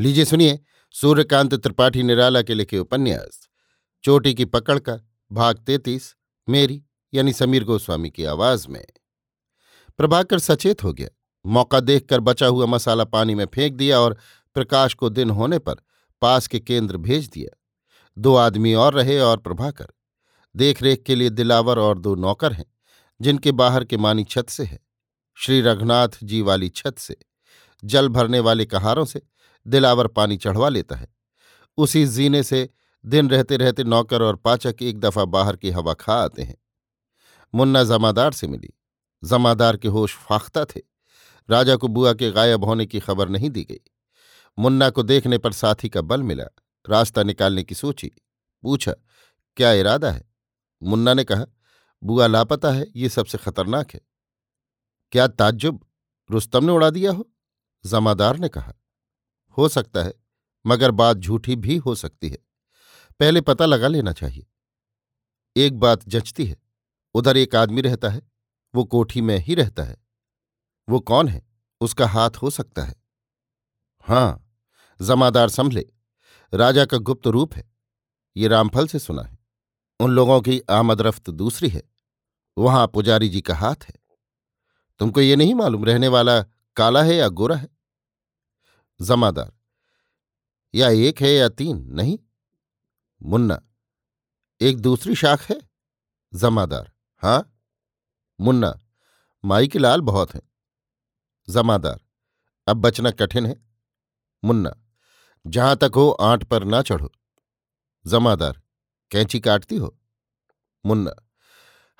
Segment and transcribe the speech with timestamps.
[0.00, 0.60] लीजिए सुनिए,
[0.90, 3.48] सूर्यकांत त्रिपाठी निराला के लिखे उपन्यास,
[4.04, 4.98] चोटी की पकड़ का,
[5.32, 6.16] भाग तैतीस,
[6.48, 6.84] मेरी,
[7.14, 8.86] यानी समीर गोस्वामी की आवाज़ में।
[9.98, 11.08] प्रभाकर सचेत हो गया,
[11.46, 14.16] मौका देखकर बचा हुआ मसाला पानी में फेंक दिया और
[14.54, 15.74] प्रकाश को दिन होने पर
[16.20, 17.60] पास के केंद्र भेज दिया।
[18.18, 19.88] दो आदमी और रहे और प्रभाकर,
[20.56, 22.74] देखरेख के लिए दिलावर और दो नौकर हैं,
[23.20, 24.80] जिनके बाहर के मानी छत से है।
[25.34, 27.16] श्री रघुनाथ जी वाली छत से,
[27.84, 29.22] जल भरने वाले कहारों से
[29.66, 31.08] दिलावर पानी चढ़वा लेता है।
[31.76, 32.70] उसी जीने से
[33.06, 36.56] दिन रहते रहते नौकर और पाचक एक दफ़ा बाहर की हवा खा आते हैं।
[37.54, 38.70] मुन्ना जमादार से मिली।
[39.24, 40.80] जमादार के होश फाख्ता थे।
[41.50, 43.80] राजा को बुआ के गायब होने की खबर नहीं दी गई।
[44.58, 46.44] मुन्ना को देखने पर साथी का बल मिला।
[46.88, 48.12] रास्ता निकालने की सोची।
[48.62, 48.94] पूछा,
[49.56, 50.30] क्या इरादा है?
[50.82, 51.46] मुन्ना ने कहा,
[52.02, 54.00] बुआ लापता है, ये सबसे खतरनाक है।
[55.12, 55.86] क्या ताज्जुब
[56.30, 57.30] रुस्तम ने उड़ा दिया हो?
[57.86, 58.74] जमादार ने कहा
[59.58, 60.14] हो सकता है,
[60.66, 62.38] मगर बात झूठी भी हो सकती है।
[63.20, 64.46] पहले पता लगा लेना चाहिए।
[65.56, 66.56] एक बात जचती है,
[67.14, 68.22] उधर एक आदमी रहता है,
[68.74, 69.96] वो कोठी में ही रहता है।
[70.88, 71.42] वो कौन है?
[71.80, 72.94] उसका हाथ हो सकता है।
[74.00, 74.56] हाँ,
[75.02, 75.86] जमादार संभले,
[76.54, 77.72] राजा का गुप्त रूप है,
[78.36, 79.38] ये रामफल से सुना है।
[80.00, 81.82] उन लोगों की आमदरफ्त दूसरी है,
[82.58, 83.94] वहाँ पुजारी जी का हाथ है।
[84.98, 86.42] तुमको ये नहीं मालूम, रहने वाला
[86.76, 87.79] काला है या गोरा है?
[89.02, 89.52] जमादार।
[90.74, 92.18] या एक है या तीन, नहीं।
[93.22, 93.62] मुन्ना,
[94.60, 95.60] एक दूसरी शाख है?
[96.34, 97.62] जमादार हाँ।
[98.40, 98.80] मुन्ना,
[99.44, 100.42] माई के लाल बहुत हैं।
[101.50, 102.00] जमादार,
[102.66, 103.66] अब बचना कठिन है।
[104.44, 104.84] मुन्ना,
[105.46, 107.12] जहाँ तक हो आंट पर ना चढ़ो।
[108.06, 108.62] जमादार,
[109.10, 109.98] कैंची काटती हो?
[110.86, 111.14] मुन्ना,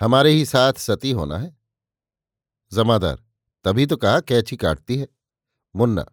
[0.00, 1.58] हमारे ही साथ सती होना है।
[2.72, 3.24] जमादार,
[3.64, 5.08] तभी तो कहा कैंची काटती है।
[5.76, 6.06] मुन्ना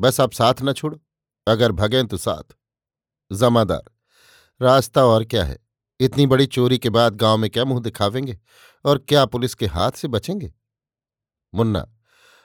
[0.00, 1.00] बस अब साथ न छोड़ो,
[1.48, 2.56] अगर भगें तो साथ।
[3.32, 3.82] जमादार,
[4.62, 5.58] रास्ता और क्या है?
[6.00, 8.38] इतनी बड़ी चोरी के बाद गाँव में क्या मुँह दिखावेंगे?
[8.84, 10.54] और क्या पुलिस के हाथ से बचेंगे?
[11.54, 11.96] मुन्ना,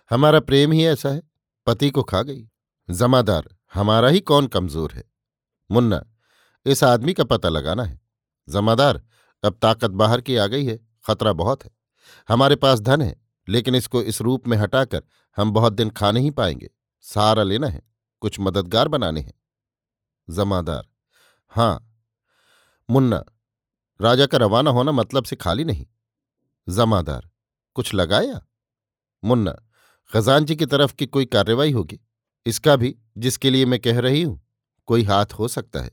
[0.09, 1.22] हमारा प्रेम ही ऐसा है,
[1.68, 2.50] पति को खा गई।
[2.90, 5.04] जमादार, हमारा ही कौन कमज़ोर है?
[5.72, 6.06] मुन्ना,
[6.66, 8.02] इस आदमी का पता लगाना है।
[8.50, 9.04] जमादार,
[9.44, 11.72] अब ताकत बाहर की आ गई है, खतरा बहुत है।
[12.30, 15.04] हमारे पास धन है, लेकिन इसको इस रूप में हटाकर
[15.38, 16.70] हम बहुत दिन खा नहीं पाएँगे।
[17.02, 17.82] सहारा लेना है,
[18.22, 19.34] कुछ मददगार बनाने हैं।
[20.30, 20.88] जमादार,
[21.50, 22.02] हाँ।
[22.90, 23.26] मुन्ना,
[24.02, 25.88] राजा का रवाना होना मतलब से खाली नहीं।
[26.70, 27.30] जमादार,
[27.74, 28.48] कुछ लगाया?
[29.24, 29.56] मुन्ना,
[30.14, 32.00] खजान जी की तरफ़ की कोई कार्रवाई होगी?
[32.46, 34.48] इसका भी, जिसके लिए मैं कह रही हूँ,
[34.86, 35.92] कोई हाथ हो सकता है।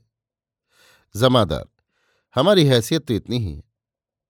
[1.15, 1.65] जमादार,
[2.35, 3.63] हमारी हैसियत तो इतनी ही है।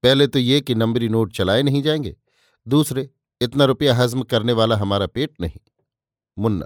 [0.04, 2.18] पहले तो ये कि नंबरी नोट चलाए नहीं जाएँगे,
[2.68, 3.10] दूसरे,
[3.42, 5.60] इतना रुपया हजम करने वाला हमारा पेट नहीं।
[6.38, 6.66] मुन्ना।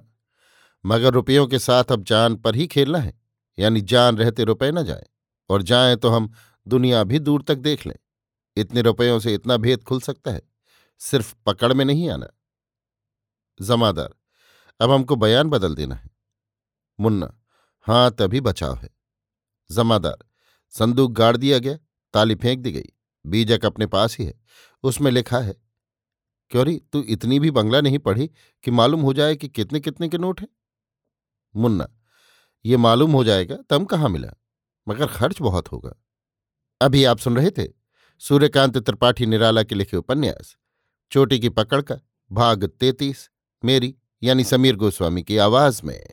[0.85, 3.21] मगर रुपयों के साथ अब जान पर ही खेलना है,
[3.59, 5.05] यानी जान रहते रुपए न जाए,
[5.49, 6.31] और जाए तो हम
[6.67, 7.95] दुनिया भी दूर तक देख लें।
[8.57, 10.41] इतने रुपयों से इतना भेद खुल सकता है,
[10.99, 12.27] सिर्फ़ पकड़ में नहीं आना।
[13.61, 14.13] जमादार,
[14.79, 16.09] अब हमको बयान बदल देना है।
[16.99, 17.41] मुन्ना,
[17.81, 18.89] हाँ तभी बचाव है।
[19.71, 20.17] जमादार,
[20.69, 21.77] संदूक गाड़ दिया गया,
[22.13, 22.89] ताली फेंक दी गई,
[23.25, 24.33] बीजक अपने पास ही है,
[24.83, 25.70] उसमें लिखा है
[26.51, 28.27] क्योरी तू इतनी भी बंगला नहीं पढ़ी
[28.63, 30.47] कि मालूम हो जाए कि कितने कितने के नोट हैं?
[31.55, 31.89] मुन्ना,
[32.65, 34.33] ये मालूम हो जाएगा तम कहाँ मिला?
[34.87, 35.93] मगर खर्च बहुत होगा।
[36.81, 37.67] अभी आप सुन रहे थे
[38.19, 40.57] सूर्यकांत त्रिपाठी निराला के लिखे उपन्यास,
[41.11, 41.95] चोटी की पकड़ का,
[42.31, 43.29] भाग तैतीस,
[43.65, 46.09] मेरी, यानी समीर गोस्वामी की आवाज़ में।